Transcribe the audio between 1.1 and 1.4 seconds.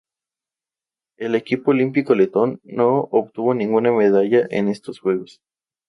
El